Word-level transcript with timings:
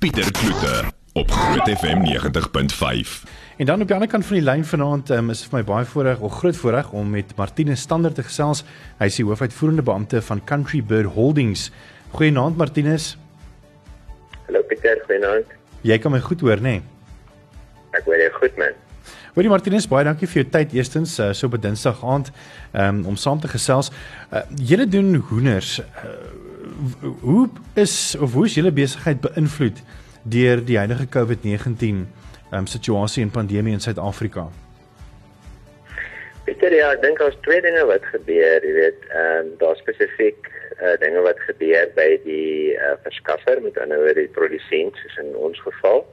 Pieter 0.00 0.32
Kloete 0.32 0.84
op 1.12 1.30
Groot 1.30 1.68
FM 1.78 1.98
90.5. 2.04 3.30
En 3.56 3.66
dan 3.66 3.80
op 3.80 3.86
die 3.86 3.94
ander 3.94 4.08
kant 4.08 4.26
van 4.26 4.36
die 4.36 4.44
lyn 4.44 4.64
vanaand 4.64 5.10
um, 5.12 5.28
is 5.28 5.42
vir 5.44 5.58
my 5.58 5.60
baie 5.68 5.84
voorreg 5.84 6.22
of 6.24 6.38
groot 6.40 6.56
voorreg 6.56 6.88
om 6.96 7.10
met 7.12 7.34
Martinus 7.36 7.84
Standard 7.84 8.16
te 8.16 8.24
gesels. 8.24 8.62
Hy 8.96 9.10
is 9.12 9.20
die 9.20 9.26
hoofuitvoerende 9.28 9.84
beampte 9.84 10.22
van 10.24 10.40
Country 10.48 10.80
Bird 10.80 11.12
Holdings. 11.12 11.66
Goeienaand 12.16 12.56
Martinus. 12.56 13.10
Hallo 14.46 14.64
Pieter, 14.72 15.04
goeienaand. 15.04 15.52
Jy 15.84 16.00
kan 16.00 16.16
my 16.16 16.24
goed 16.24 16.48
hoor, 16.48 16.64
nê? 16.64 16.78
Nee? 16.80 16.82
Ek 18.00 18.08
hoor 18.08 18.24
jou 18.24 18.32
goed 18.40 18.56
man. 18.56 18.80
Hoorie 19.36 19.52
Martinus, 19.52 19.84
baie 19.90 20.08
dankie 20.08 20.30
vir 20.32 20.46
jou 20.46 20.50
tyd 20.56 20.72
eerstens 20.80 21.18
uh, 21.20 21.34
so 21.36 21.52
op 21.52 21.60
'n 21.60 21.66
Dinsdag 21.68 22.00
aand 22.00 22.32
um, 22.72 23.04
om 23.04 23.20
saam 23.20 23.40
te 23.40 23.52
gesels. 23.52 23.92
Uh, 24.32 24.48
julle 24.56 24.88
doen 24.88 25.20
hoenders. 25.28 25.76
Uh, 25.84 26.39
hoe 27.20 27.48
is 27.74 28.16
of 28.20 28.32
hoe 28.32 28.44
is 28.46 28.54
julle 28.54 28.72
besigheid 28.72 29.20
beïnvloed 29.20 29.82
deur 30.22 30.64
die 30.64 30.78
huidige 30.78 31.06
COVID-19 31.08 32.04
um, 32.52 32.66
situasie 32.66 33.22
en 33.24 33.30
pandemie 33.30 33.72
in 33.72 33.80
Suid-Afrika? 33.80 34.48
Pieter, 36.44 36.74
ja, 36.74 36.92
ek 36.96 37.02
dink 37.02 37.20
daar's 37.20 37.36
twee 37.44 37.60
dinge 37.62 37.82
wat 37.86 38.04
gebeur, 38.12 38.64
jy 38.64 38.72
weet, 38.74 39.04
ehm 39.12 39.44
um, 39.44 39.52
daar 39.60 39.76
spesifiek 39.78 40.48
uh, 40.80 40.96
dinge 41.02 41.20
wat 41.24 41.40
gebeur 41.46 41.90
by 41.96 42.08
die 42.24 42.76
uh, 42.76 42.96
verskaffer 43.04 43.60
met 43.62 43.78
ander 43.78 44.00
woorde 44.02 44.24
die 44.24 44.34
produsent 44.36 44.96
soos 45.02 45.18
in 45.22 45.34
ons 45.36 45.60
geval. 45.66 46.04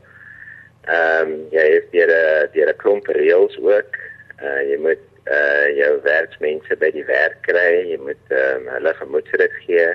Ehm 0.88 1.32
um, 1.32 1.38
jy 1.52 1.66
het 1.74 1.88
deur 1.92 2.12
'n 2.12 2.52
deur 2.54 2.70
'n 2.74 2.82
klomp 2.84 3.08
reëls 3.08 3.56
ook. 3.60 3.98
Uh 4.44 4.62
jy 4.70 4.78
moet 4.84 5.04
uh 5.28 5.68
jou 5.76 5.94
werksmense 6.04 6.76
by 6.80 6.92
die 6.92 7.08
werk 7.08 7.42
kry, 7.48 7.72
jy 7.92 7.98
moet 8.00 8.26
ehm 8.30 8.68
um, 8.68 8.70
hulle 8.76 8.94
gemoedsrus 9.02 9.58
gee. 9.66 9.88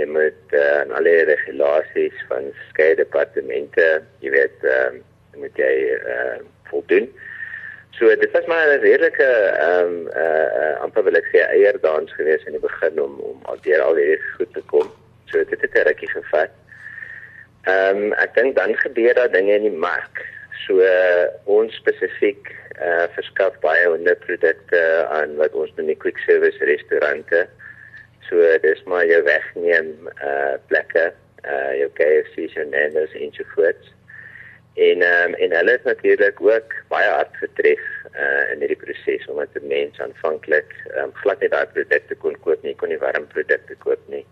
Jy 0.00 0.06
moet 0.08 0.54
uh 0.56 0.68
aan 0.80 0.94
alle 0.96 1.12
regulasies 1.28 2.16
van 2.30 2.48
skeie 2.70 2.96
departemente, 2.96 3.88
jy 4.24 4.32
weet 4.32 4.64
ehm 4.64 4.96
um, 4.96 5.02
moet 5.42 5.60
jy 5.60 5.74
uh 5.98 6.38
voldoen. 6.70 7.10
So 7.98 8.08
dit 8.16 8.32
was 8.32 8.46
maar 8.48 8.70
'n 8.72 8.80
redelike 8.80 9.28
ehm 9.66 9.92
um, 9.92 10.08
uh 10.16 10.80
amper 10.80 11.04
wil 11.04 11.20
ek 11.20 11.28
sê 11.32 11.44
eierdans 11.44 12.14
geweest 12.16 12.46
in 12.46 12.56
die 12.56 12.64
begin 12.64 13.00
om 13.02 13.20
om 13.20 13.38
al 13.44 13.60
deur 13.66 13.82
al 13.82 14.00
hierdie 14.00 14.34
goed 14.38 14.52
te 14.54 14.62
kom. 14.72 14.88
So 15.28 15.44
dit 15.44 15.60
het 15.60 15.74
'n 15.74 15.86
rukkie 15.88 16.10
gevat. 16.16 16.50
Ehm 17.68 17.96
um, 17.96 18.12
ek 18.12 18.34
dink 18.34 18.56
dan 18.56 18.74
gebeur 18.74 19.14
daar 19.14 19.30
dinge 19.30 19.52
in 19.52 19.68
die 19.68 19.78
mark. 19.88 20.24
So 20.66 20.80
uh, 20.80 21.28
ons 21.44 21.74
spesifiek 21.74 22.56
eh 22.80 22.88
uh, 22.88 23.06
verskaf 23.14 23.58
baie 23.60 23.90
onderprodukte 23.90 25.06
aan 25.10 25.36
wat 25.36 25.52
ons 25.52 25.72
noem 25.76 25.86
die 25.92 26.00
quick 26.02 26.18
service 26.18 26.64
restaurante. 26.64 27.48
So 28.28 28.58
dis 28.62 28.82
maar 28.84 29.06
jou 29.06 29.22
wegneem 29.26 29.94
uh, 30.22 30.56
plekke, 30.70 31.10
uh, 31.44 31.72
jou 31.78 31.88
KFC's 31.98 32.58
en 32.60 32.70
Nando's 32.74 33.14
en 33.18 33.32
so 33.34 33.46
voort. 33.54 33.88
En 34.80 35.02
ehm 35.02 35.32
um, 35.32 35.34
en 35.34 35.56
hulle 35.56 35.70
het 35.70 35.84
natuurlik 35.84 36.40
ook 36.40 36.74
baie 36.88 37.08
hard 37.10 37.36
getref 37.36 37.82
uh, 38.14 38.52
in 38.52 38.62
hierdie 38.62 38.78
proses 38.78 39.26
omdat 39.26 39.52
die 39.52 39.66
mense 39.66 40.02
aanvanklik 40.02 40.74
ehm 40.94 41.10
um, 41.10 41.14
glad 41.22 41.40
nie 41.40 41.50
daai 41.52 41.66
produkte 41.74 42.14
kon 42.22 42.38
koop 42.46 42.62
nie, 42.62 42.76
kon 42.76 42.88
nie 42.88 43.00
warm 43.02 43.26
produkte 43.34 43.76
koop 43.84 44.02
nie. 44.14 44.24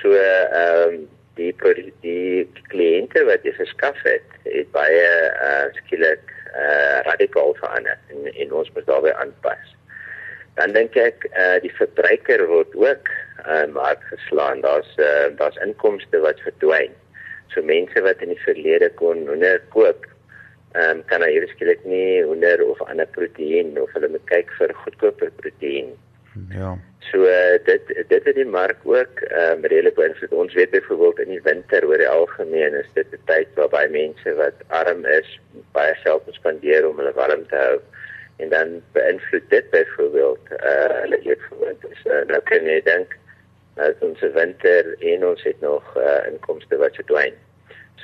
So 0.00 0.14
ehm 0.16 0.94
um, 0.94 1.08
die 1.36 1.52
die 2.00 2.48
kliënte 2.72 3.24
wat 3.28 3.44
jy 3.44 3.52
geskaf 3.56 4.00
het, 4.04 4.38
het 4.44 4.72
baie 4.72 5.04
uh, 5.30 5.68
skielik 5.78 6.32
uh, 6.54 7.00
radikaal 7.06 7.54
verander 7.60 7.98
en, 8.12 8.32
en 8.32 8.52
ons 8.62 8.72
moet 8.74 8.86
daarbey 8.86 9.12
aanpas. 9.12 9.76
Dan 10.58 10.72
dink 10.72 10.96
ek 10.98 11.26
uh, 11.30 11.58
die 11.62 11.72
verbruiker 11.78 12.46
word 12.50 12.74
ook 12.74 13.10
uh, 13.46 13.66
mark 13.74 14.02
geslaan. 14.10 14.60
Daar's 14.60 14.90
uh, 14.98 15.30
daar's 15.38 15.58
inkomste 15.64 16.20
wat 16.24 16.42
verdwyn. 16.46 16.94
So 17.54 17.62
mense 17.62 18.02
wat 18.02 18.22
in 18.22 18.34
die 18.34 18.42
verlede 18.44 18.90
kon 18.98 19.26
hoender 19.26 19.62
koop, 19.74 20.06
um, 20.78 21.02
kan 21.10 21.24
nou 21.24 21.46
skielik 21.54 21.82
nie 21.84 22.22
hoender 22.22 22.62
of 22.66 22.82
ander 22.86 23.08
proteïen 23.16 23.74
of 23.80 23.90
hulle 23.96 24.12
moet 24.12 24.26
kyk 24.30 24.52
vir 24.58 24.74
goedkoper 24.84 25.32
proteïen. 25.40 25.90
Ja. 26.54 26.76
So 27.10 27.26
uh, 27.26 27.58
dit 27.66 27.88
dit 28.10 28.26
het 28.28 28.36
die 28.36 28.46
mark 28.46 28.84
ook 28.86 29.22
ehm 29.30 29.58
um, 29.58 29.64
redelik 29.72 29.96
beïnvloed. 29.98 30.36
Ons 30.44 30.54
weet 30.54 30.70
byvoorbeeld 30.70 31.24
in 31.24 31.32
die 31.34 31.42
winter 31.42 31.86
oor 31.88 31.98
die 31.98 32.08
algemeen 32.10 32.76
is 32.82 32.90
dit 32.94 33.06
'n 33.12 33.24
tyd 33.26 33.48
waar 33.58 33.72
baie 33.72 33.90
mense 33.90 34.34
wat 34.38 34.62
arm 34.68 35.04
is 35.04 35.38
baie 35.72 35.94
geld 36.04 36.22
spandeer 36.38 36.88
om 36.88 36.98
hulle 37.02 37.14
warm 37.18 37.46
te 37.50 37.56
hou 37.56 37.80
en 38.36 38.48
dan 38.48 38.68
beïnvloed 38.92 39.48
dit 39.48 39.70
byvoorbeeld 39.70 40.52
eh 40.56 40.70
uh, 40.70 41.00
hulle 41.00 41.20
eetgewoontes. 41.20 41.88
Dus, 41.88 42.12
uh, 42.12 42.22
nou 42.26 42.40
kan 42.44 42.64
jy 42.64 42.80
dink 42.84 43.16
as 43.74 44.00
ons 44.00 44.20
winter 44.34 44.94
en 44.98 45.26
ons 45.26 45.42
het 45.42 45.60
nog 45.60 45.96
uh, 45.96 46.32
inkomste 46.32 46.76
wat 46.76 46.94
verdwyn. 46.94 47.36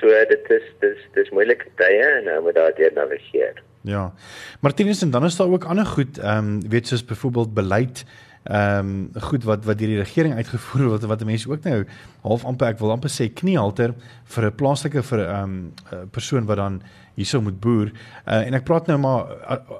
So 0.00 0.08
uh, 0.12 0.26
dit 0.28 0.50
is 0.50 0.66
dis 0.80 1.08
dis 1.16 1.30
moeilike 1.30 1.68
tye 1.80 2.04
en 2.18 2.24
nou 2.24 2.42
moet 2.42 2.54
daar 2.54 2.74
deur 2.76 2.92
navigeer. 2.94 3.62
Ja. 3.86 4.12
Martinus 4.60 5.02
en 5.02 5.10
dan 5.10 5.24
is 5.24 5.36
daar 5.36 5.52
ook 5.52 5.64
ander 5.64 5.86
goed, 5.86 6.18
ehm 6.18 6.38
um, 6.38 6.68
weet 6.68 6.86
soos 6.86 7.04
byvoorbeeld 7.04 7.54
beleid 7.54 8.04
ehm 8.46 8.88
um, 8.88 9.22
goed 9.22 9.44
wat 9.44 9.64
wat 9.64 9.78
deur 9.78 9.88
die 9.88 9.98
regering 9.98 10.34
uitgevoer 10.34 10.88
word 10.88 11.06
wat 11.10 11.24
mense 11.24 11.50
ook 11.50 11.64
nou 11.64 11.84
half 12.22 12.44
amper 12.44 12.68
ek 12.68 12.78
wil 12.78 12.92
amper 12.94 13.10
sê 13.10 13.26
kniehalter 13.34 13.94
vir 14.34 14.46
'n 14.46 14.54
plaaslike 14.54 15.02
vir 15.02 15.18
'n 15.18 15.42
um, 15.42 16.08
persoon 16.10 16.46
wat 16.46 16.56
dan 16.56 16.80
hierso 17.16 17.40
moet 17.40 17.60
boer. 17.60 17.90
Uh, 18.26 18.46
en 18.46 18.54
ek 18.54 18.64
praat 18.64 18.86
nou 18.86 18.98
maar 18.98 19.26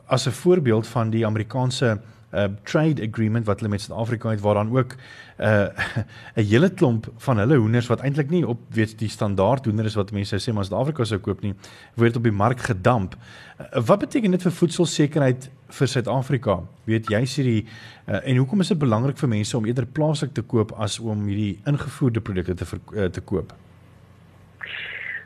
as 0.06 0.26
'n 0.26 0.32
voorbeeld 0.32 0.86
van 0.86 1.10
die 1.10 1.26
Amerikaanse 1.26 2.00
uh, 2.36 2.44
trade 2.62 3.02
agreement 3.02 3.46
wat 3.46 3.60
hulle 3.60 3.70
met 3.72 3.80
Suid-Afrika 3.80 4.30
het 4.30 4.40
waar 4.40 4.54
dan 4.54 4.76
ook 4.76 4.92
'n 4.92 5.42
uh, 5.42 5.68
'n 6.36 6.48
hele 6.50 6.70
klomp 6.70 7.06
van 7.16 7.38
hulle 7.38 7.56
hoenders 7.56 7.86
wat 7.86 8.00
eintlik 8.00 8.30
nie 8.30 8.46
op 8.46 8.58
weet 8.68 8.98
die 8.98 9.08
standaard 9.08 9.64
hoender 9.64 9.84
is 9.84 9.94
wat 9.94 10.12
mense 10.12 10.36
sê 10.36 10.52
maar 10.52 10.64
Suid-Afrika 10.64 11.04
sou 11.04 11.20
koop 11.20 11.40
nie, 11.40 11.54
word 11.94 12.16
op 12.16 12.22
die 12.22 12.32
mark 12.32 12.60
gedamp. 12.60 13.14
Uh, 13.14 13.80
wat 13.86 13.98
beteken 13.98 14.30
dit 14.30 14.42
vir 14.42 14.52
voedselsekerheid 14.52 15.50
vir 15.68 15.88
Suid-Afrika? 15.88 16.62
Weet 16.84 17.08
jy 17.08 17.24
sê 17.24 17.42
die 17.42 17.66
uh, 18.08 18.20
en 18.28 18.36
hoekom 18.36 18.60
is 18.60 18.68
dit 18.68 18.78
belangrik 18.78 19.18
vir 19.18 19.28
mense 19.28 19.56
om 19.56 19.66
eerder 19.66 19.86
plaaslik 19.86 20.32
te 20.32 20.42
koop 20.42 20.72
as 20.72 20.98
om 20.98 21.26
hierdie 21.26 21.60
ingevoerde 21.66 22.20
produkte 22.20 22.54
te 22.54 22.66
uh, 22.94 23.04
te 23.04 23.20
koop? 23.20 23.52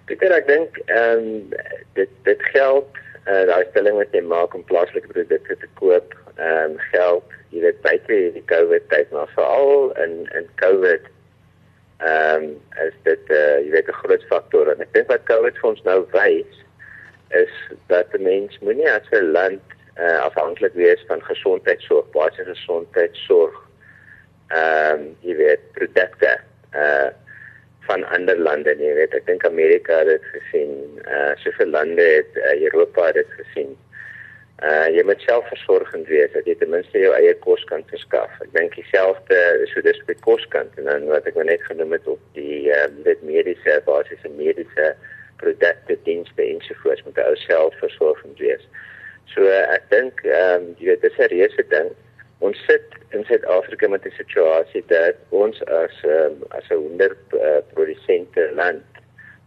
Peter, 0.04 0.32
ek 0.34 0.46
dink 0.46 0.80
ehm 0.86 1.18
um, 1.18 1.54
dit 1.94 2.10
dit 2.26 2.42
geld 2.54 2.88
uh, 3.30 3.44
daai 3.50 3.64
stelling 3.70 3.96
wat 4.00 4.14
jy 4.16 4.22
maak 4.26 4.54
om 4.54 4.64
plaaslike 4.64 5.12
produkte 5.12 5.56
te 5.60 5.68
koop 5.78 6.14
ehm 6.36 6.70
um, 6.70 6.78
geld 6.90 7.36
jy 7.50 7.64
weet 7.64 7.80
buite 7.82 8.18
die 8.36 8.44
COVID 8.52 8.88
tyd 8.88 9.10
maar 9.14 9.30
veral 9.34 9.90
in 10.04 10.28
in 10.38 10.46
COVID 10.62 11.08
ehm 11.98 12.44
um, 12.44 12.50
is 12.86 12.96
dit 13.08 13.32
uh, 13.34 13.58
jy 13.64 13.70
weet 13.76 13.88
'n 13.88 14.00
groot 14.02 14.24
faktor 14.32 14.72
en 14.72 14.80
ek 14.80 14.92
dink 14.92 15.08
wat 15.08 15.28
COVID 15.32 15.58
vir 15.60 15.70
ons 15.70 15.82
nou 15.88 16.00
wys 16.12 16.62
is 17.42 17.54
dat 17.86 18.10
die 18.12 18.22
mens 18.22 18.58
moenie 18.60 18.90
as 18.90 19.10
'n 19.12 19.32
land 19.32 19.62
uh, 19.98 20.18
afhanklik 20.26 20.74
wees 20.74 21.02
van 21.06 21.22
gesondheidsorg, 21.22 22.06
basiese 22.10 22.54
gesondheidsorg 22.54 23.56
ehm 24.50 25.00
um, 25.00 25.02
jy 25.22 25.34
weet 25.36 25.66
produkte 25.72 26.38
uh 26.74 27.10
van 27.90 28.04
ander 28.14 28.38
lande 28.38 28.74
nie. 28.78 28.86
Jy 28.86 28.94
weet, 28.94 29.14
ek 29.18 29.26
dink 29.26 29.44
Amerika 29.46 29.96
het 30.02 30.10
dit 30.12 30.26
gesien, 30.34 30.74
uh 31.06 31.32
soveel 31.42 31.72
lande 31.74 32.02
het 32.02 32.36
uh, 32.38 32.52
Europa 32.68 33.10
dit 33.16 33.30
gesien. 33.38 33.72
Uh 34.60 34.88
jy 34.92 35.02
moet 35.08 35.22
selfversorgend 35.24 36.08
wees 36.12 36.32
dat 36.34 36.44
jy 36.44 36.52
ten 36.60 36.68
minste 36.68 37.00
jou 37.00 37.14
eie 37.16 37.32
kos 37.40 37.62
kan 37.70 37.80
verskaf. 37.88 38.32
Ek 38.44 38.50
dink 38.52 38.74
dieselfde 38.76 39.38
so 39.70 39.80
dis 39.86 40.00
by 40.04 40.16
koskant 40.26 40.76
en 40.76 40.84
dan 40.90 41.06
wat 41.08 41.24
ek 41.30 41.38
nou 41.38 41.46
net 41.48 41.64
genoem 41.64 41.94
het 41.96 42.10
op 42.12 42.20
die 42.36 42.68
uh, 42.68 42.82
dit 43.06 43.22
mediese 43.24 43.78
basiese 43.86 44.28
mediese 44.36 44.90
produkte 45.40 45.96
dienste 46.04 46.44
ensovoorts 46.44 47.06
moet 47.06 47.22
ou 47.24 47.32
selfversorgend 47.46 48.44
wees. 48.44 48.68
So 49.32 49.48
uh, 49.48 49.64
ek 49.78 49.88
dink 49.94 50.20
ehm 50.28 50.66
um, 50.66 50.68
jy 50.76 50.90
weet 50.92 51.08
dis 51.08 51.16
'n 51.16 51.32
reuse 51.32 51.66
ding. 51.72 51.88
Ons 52.44 52.60
sit 52.68 53.00
in 53.16 53.24
Suid-Afrika 53.24 53.88
met 53.88 54.04
'n 54.04 54.12
situasie 54.20 54.84
dat 54.92 55.16
ons 55.30 55.64
as 55.80 55.96
um, 56.04 56.44
as 56.52 56.68
'n 56.68 56.84
honder 56.84 57.16
uh, 57.32 57.64
produsente 57.72 58.50
land 58.60 58.84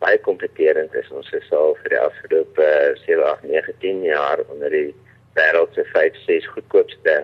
baie 0.01 0.18
kompeterend 0.18 0.94
is. 0.95 1.12
Ons 1.12 1.31
is 1.31 1.51
al 1.51 1.77
vir 1.86 1.89
die 1.89 2.01
afgelope 2.01 2.66
uh, 2.66 2.98
7, 3.06 3.24
8, 3.24 3.44
9, 3.44 3.74
10 3.80 4.04
jaar 4.09 4.39
onder 4.50 4.69
die 4.69 4.94
wêreld 5.38 5.74
se 5.74 5.85
5, 5.91 6.19
6 6.25 6.47
goedkoopste 6.56 7.24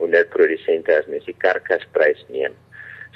onderprodusente 0.00 0.96
as 0.96 1.08
mens 1.12 1.26
die 1.28 1.36
karkasprys 1.38 2.24
neem. 2.28 2.54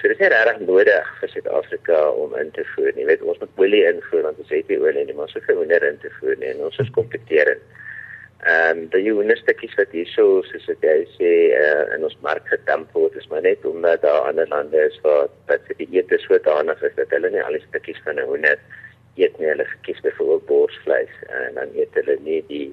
So 0.00 0.10
dit 0.10 0.20
is 0.20 0.32
regtig 0.32 0.66
nodig 0.66 1.10
vir 1.20 1.30
Suid-Afrika 1.32 2.00
om 2.18 2.34
in 2.36 2.50
te 2.56 2.64
voer. 2.74 2.90
Jy 2.98 3.06
weet 3.08 3.22
ons 3.22 3.38
moet 3.40 3.62
olie 3.62 3.84
invoer 3.88 4.26
want 4.26 4.42
ons 4.42 4.52
het 4.52 4.68
nie 4.68 4.80
olie 4.82 5.06
nie, 5.06 5.14
maar 5.14 5.30
ons 5.30 5.36
hoef 5.38 5.48
nie 5.54 5.78
in 5.78 6.00
te 6.02 6.10
voer 6.18 6.36
nie 6.40 6.50
en 6.50 6.66
ons 6.68 6.78
is 6.82 6.92
kompeterend. 6.98 7.62
Ehm 8.44 8.82
um, 8.82 8.88
die 8.92 9.08
unistukkies 9.08 9.72
wat 9.78 9.94
hierso 9.96 10.42
soos 10.44 10.66
ek 10.74 10.82
sê 11.14 11.30
uh, 11.56 11.94
in 11.94 12.02
ons 12.04 12.16
mark 12.26 12.44
gedamp 12.50 12.90
word, 12.92 13.14
is 13.16 13.28
maar 13.30 13.40
net 13.46 13.64
omdat 13.64 14.02
daar 14.02 14.26
ander 14.28 14.50
lande 14.50 14.82
is 14.90 14.98
waar 15.06 15.30
dat 15.48 15.64
die 15.78 15.88
eete 15.88 16.18
sodanig 16.26 16.82
is 16.82 16.92
dat 16.98 17.14
hulle 17.14 17.30
nie 17.32 17.40
al 17.40 17.56
die 17.56 17.64
stukkies 17.70 18.02
van 18.04 18.20
'n 18.20 18.28
hoender 18.28 18.58
eet 19.16 19.38
nie. 19.38 19.48
Hulle 19.48 19.66
kies 19.86 20.02
byvoorbeeld 20.04 20.46
borsvleis 20.50 21.14
en 21.30 21.54
dan 21.54 21.72
eet 21.78 21.96
hulle 21.96 22.18
nie 22.26 22.42
die 22.50 22.68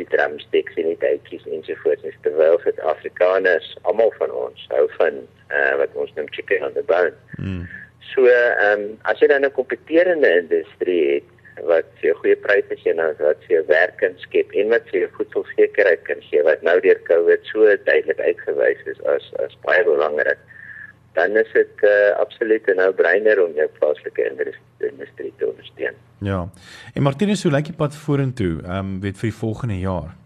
die 0.00 0.08
drumsticks 0.14 0.78
en 0.80 0.88
die 0.90 1.00
duitjies 1.02 1.46
ensovoorts. 1.56 2.04
Dis 2.06 2.22
terwyl 2.24 2.58
Suid-Afrikaners, 2.64 3.74
almal 3.88 4.12
van 4.18 4.32
ons 4.44 4.66
hou 4.74 4.86
van 4.96 5.20
uh, 5.52 5.74
wat 5.82 5.94
ons 6.00 6.14
noem 6.16 6.30
chicken 6.36 6.64
on 6.66 6.74
the 6.78 6.84
bone. 6.88 7.16
Mm. 7.38 7.68
So 8.12 8.26
ehm 8.26 8.72
um, 8.72 8.88
as 9.10 9.20
jy 9.22 9.30
dan 9.30 9.46
'n 9.46 9.58
kompeterende 9.58 10.30
industrie 10.42 11.02
het 11.14 11.28
wat 11.68 11.88
vir 12.00 12.14
goeie 12.20 12.36
pryse 12.36 12.76
gee 12.82 12.92
en 12.94 13.02
wat 13.18 13.42
vir 13.48 13.64
werk 13.68 13.96
kan 14.00 14.14
skep 14.24 14.52
en 14.56 14.70
wat 14.72 14.86
vir 14.92 15.10
voedselsekerheid 15.16 16.02
kan 16.08 16.22
gee 16.28 16.42
wat 16.46 16.62
nou 16.66 16.76
deur 16.84 17.00
Covid 17.08 17.44
so 17.50 17.66
duidelik 17.88 18.20
uitgewys 18.20 18.80
is 18.92 19.00
as 19.14 19.26
as 19.44 19.56
baie 19.66 19.82
belangrik 19.84 20.40
dan 21.12 21.36
is 21.36 21.52
dit 21.52 21.74
uh, 21.82 22.16
absoluut 22.16 22.66
'n 22.66 22.76
nou-brainer 22.76 23.44
om 23.44 23.52
jou 23.54 23.68
plaaslike 23.78 24.22
industrie 24.78 25.32
te 25.36 25.46
ondersteun. 25.46 25.94
Ja. 26.18 26.48
En 26.94 27.02
Martinus, 27.02 27.42
hoe 27.42 27.52
lyk 27.52 27.64
die 27.64 27.74
pad 27.74 27.96
vorentoe? 27.96 28.62
Ehm 28.62 28.78
um, 28.78 29.00
weet 29.00 29.18
vir 29.18 29.30
die 29.30 29.38
volgende 29.38 29.78
jaar. 29.78 30.18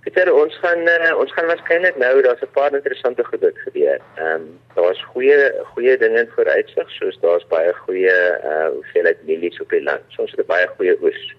Peter, 0.00 0.32
ons 0.32 0.54
gaan 0.58 0.80
uh, 0.88 1.18
ons 1.18 1.32
gaan 1.32 1.46
waarskynlik 1.46 1.96
nou 1.96 2.22
daar's 2.22 2.40
'n 2.40 2.52
paar 2.52 2.74
interessante 2.74 3.24
goed 3.24 3.44
gebeur. 3.54 4.00
Ehm 4.16 4.34
um, 4.34 4.58
daar's 4.74 5.02
goeie 5.12 5.52
goeie 5.72 5.98
dinge 5.98 6.18
in 6.18 6.32
vooruitsig, 6.36 6.90
soos 6.90 7.18
daar's 7.20 7.46
baie 7.46 7.72
goeie 7.72 8.16
uh 8.50 8.68
hoeveelheid 8.74 9.22
mielies 9.26 9.60
op 9.60 9.70
die 9.70 9.82
land. 9.82 10.02
So 10.08 10.22
ons 10.22 10.30
het 10.30 10.40
'n 10.40 10.46
baie 10.46 10.66
goeie 10.76 10.96
oes. 11.02 11.34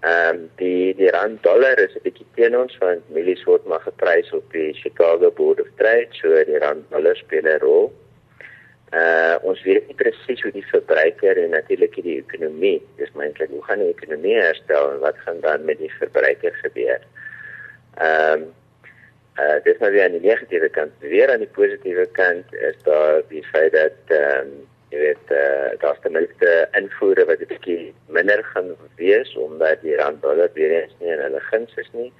Ehm 0.00 0.34
um, 0.34 0.50
die 0.56 0.94
die 0.94 1.10
rand 1.10 1.42
dollar 1.42 1.78
is 1.78 1.94
'n 1.96 2.02
bietjie 2.04 2.26
teen 2.34 2.56
ons 2.56 2.78
want 2.78 3.08
mielies 3.08 3.44
word 3.44 3.64
maar 3.64 3.80
geprys 3.80 4.32
op 4.32 4.52
die 4.52 4.74
Chicago 4.74 5.30
Board 5.30 5.60
of 5.60 5.70
Trade, 5.76 6.12
so 6.12 6.28
die 6.44 6.58
rand 6.58 6.90
dollar 6.90 7.16
speel 7.16 7.48
'n 7.48 7.58
rol. 7.60 7.92
Uh 8.92 9.36
ons 9.42 9.62
weet 9.62 9.86
nie 9.86 9.96
presies 9.96 10.42
hoe 10.42 10.52
die 10.52 10.66
verbruiker 10.66 11.36
en 11.42 11.50
natuurlik 11.50 11.96
die 12.02 12.18
ekonomie, 12.18 12.82
dis 12.96 13.12
moontlik 13.14 13.50
hoe 13.50 13.64
gaan 13.64 13.78
die 13.78 13.94
ekonomie 13.94 14.36
herstel 14.36 14.92
en 14.92 15.00
wat 15.00 15.18
gaan 15.24 15.40
dan 15.40 15.64
met 15.64 15.78
die 15.78 15.92
verbruiker 15.98 16.54
gebeur? 16.62 17.00
Ehm 17.96 18.32
um, 18.32 18.46
uh 19.40 19.58
dis 19.64 19.78
nou 19.78 19.90
weer 19.92 20.04
aan 20.04 20.18
die 20.20 20.28
negatiewe 20.28 20.68
kant. 20.68 20.92
Weer 21.00 21.32
aan 21.32 21.44
die 21.44 21.54
positiewe 21.58 22.06
kant 22.12 22.54
is 22.54 22.76
daar 22.84 23.22
die 23.28 23.44
feit 23.52 23.72
dat 23.72 24.16
ehm 24.20 24.40
um, 24.40 24.66
jy 24.94 24.98
weet 25.02 25.32
uh, 25.34 25.72
daar's 25.82 25.98
ten 26.02 26.12
minste 26.12 26.68
invoere 26.78 27.24
wat 27.26 27.40
'n 27.40 27.50
bietjie 27.50 27.94
minder 28.16 28.44
gaan 28.52 28.72
wees 29.00 29.34
omdat 29.48 29.82
die 29.84 29.96
rand 30.00 30.22
dollar 30.22 30.50
weer 30.58 30.72
eens 30.80 30.96
nie 31.00 31.12
in 31.12 31.24
hulle 31.26 31.42
guns 31.50 31.76
is 31.82 31.90
nie 31.92 32.10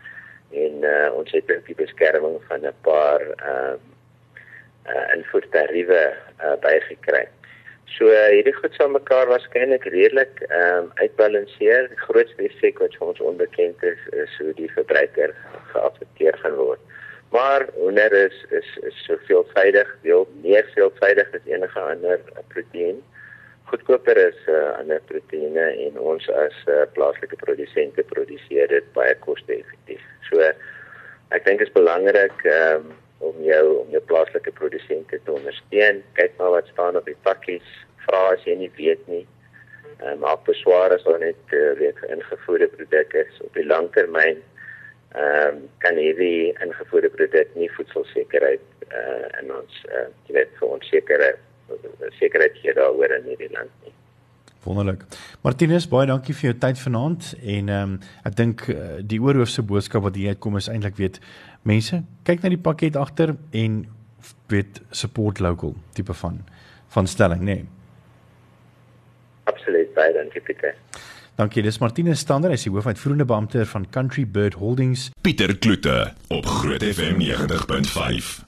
en 0.65 0.85
uh 0.85 1.09
ons 1.19 1.33
het 1.35 1.51
ook 1.53 1.67
die 1.67 1.79
beskerming 1.85 2.39
van 2.49 2.67
'n 2.67 2.75
paar 2.89 3.21
ehm 3.21 3.73
um, 3.73 3.81
uh 4.93 5.07
invoertariewe 5.17 6.03
uh 6.41 6.57
bygekry. 6.61 7.27
So 7.97 8.11
uh, 8.11 8.29
hierdie 8.35 8.55
goed 8.55 8.75
sal 8.75 8.89
mekaar 8.91 9.29
waarskynlik 9.31 9.85
redelik 9.85 10.41
ehm 10.49 10.79
um, 10.79 10.91
uitbalanseer. 10.95 11.89
Die 11.89 12.03
grootste 12.07 12.43
effek 12.49 12.79
wat 12.79 12.99
ons 12.99 13.21
onbekend 13.21 13.83
is, 13.83 14.03
is 14.13 14.39
hoe 14.39 14.53
die 14.59 14.71
verbruiker 14.73 15.35
geaffekteer 15.73 16.39
gaan 16.43 16.59
word. 16.59 16.81
Maar 17.31 17.67
hoender 17.75 18.13
is 18.13 18.45
is 18.51 18.69
is 18.91 19.05
so 19.05 19.19
veelvuldig, 19.29 19.95
veel 20.03 20.29
meer 20.43 20.67
veelvuldig 20.75 21.33
as 21.39 21.47
enige 21.53 21.81
ander 21.81 22.21
proteïen. 22.49 23.03
Goedkoper 23.67 24.19
is 24.21 24.39
uh, 24.47 24.77
ander 24.79 25.01
proteïene 25.11 25.65
en 25.87 25.97
ons 25.99 26.29
as 26.39 26.59
uh, 26.71 26.85
plaaslike 26.95 27.39
produsente 27.41 28.05
produseer 28.13 28.71
dit 28.71 28.93
baie 28.95 29.15
koste-effektief. 29.25 30.05
So 30.29 30.43
ek 31.35 31.47
dink 31.47 31.59
dit 31.59 31.67
is 31.67 31.75
belangrik 31.75 32.45
um, 32.53 32.93
om 33.27 33.41
jou 33.43 33.65
om 33.81 33.91
jou 33.91 34.03
plaaslike 34.07 34.53
produsente 34.55 35.19
te 35.19 35.35
ondersteun. 35.35 36.03
Kyk 36.19 36.37
maar 36.39 36.55
wat 36.59 36.71
staan 36.71 36.99
op 37.01 37.09
die 37.11 37.19
pakkies. 37.27 37.73
Vra 38.05 38.21
as 38.37 38.45
jy 38.47 38.55
nie 38.61 38.71
weet 38.79 39.03
nie. 39.11 39.25
Um, 39.97 40.21
maak 40.23 40.45
beswaar 40.47 40.95
as 40.95 41.03
hulle 41.09 41.25
net 41.25 41.57
uh, 41.57 41.73
weet 41.81 41.99
ingevoerde 42.07 42.69
produkte 42.77 43.25
is 43.25 43.43
op 43.49 43.59
die 43.59 43.67
langtermyn. 43.67 44.45
Ehm 45.17 45.57
um, 45.57 45.61
kan 45.83 45.99
hierdie 45.99 46.53
ingevoerde 46.63 47.11
produk 47.19 47.51
nie 47.59 47.71
voedselsekerheid 47.75 48.63
uh, 48.93 49.27
in 49.41 49.51
ons 49.55 49.83
uh, 49.91 50.07
weet 50.31 50.55
vir 50.61 50.75
ons 50.77 50.91
sekere 50.93 51.31
sekerheid 52.19 52.57
hier 52.63 52.75
daaroor 52.75 53.15
in 53.19 53.31
hierdie 53.31 53.53
land 53.53 53.71
nie. 53.85 53.93
Wonderlik. 54.67 55.05
Martinus, 55.47 55.87
baie 55.87 56.09
dankie 56.11 56.35
vir 56.35 56.51
jou 56.51 56.57
tyd 56.65 56.81
vanaand 56.83 57.33
en 57.39 57.69
ehm 57.71 57.93
um, 57.93 57.99
ek 58.27 58.39
dink 58.39 58.67
uh, 58.73 58.99
die 59.01 59.21
oorhoofse 59.23 59.63
boodskap 59.63 60.03
wat 60.07 60.19
hier 60.19 60.35
uitkom 60.35 60.59
is 60.59 60.71
eintlik 60.73 60.99
weet 60.99 61.21
mense 61.67 62.03
kyk 62.27 62.43
na 62.43 62.51
die 62.51 62.63
pakket 62.63 62.99
agter 62.99 63.37
en 63.53 63.85
weet 64.51 64.83
support 64.91 65.43
local 65.43 65.75
tipe 65.95 66.15
van 66.23 66.43
van 66.95 67.07
stelling 67.07 67.43
nê. 67.43 67.61
Nee. 67.61 67.67
Absoluut 69.47 69.95
baie 69.95 70.13
dankie 70.17 70.43
Pieter. 70.43 70.75
Dankie, 71.37 71.63
dis 71.63 71.79
Martinus 71.83 72.23
Stander, 72.25 72.49
hy 72.49 72.57
is 72.57 72.65
die 72.65 72.73
hoofuitvoerende 72.73 73.27
beampte 73.29 73.67
van 73.69 73.85
Country 73.93 74.25
Bird 74.25 74.57
Holdings. 74.57 75.11
Pieter 75.21 75.53
Kloete 75.59 76.15
op 76.33 76.49
Groot 76.49 76.83
FM 76.83 77.21
90.5. 77.21 78.41